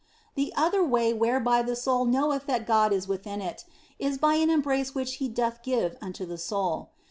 [0.33, 3.65] The other way whereby the soul knoweth that God is within it
[3.99, 6.89] is by an embrace which He doth give unto the soul.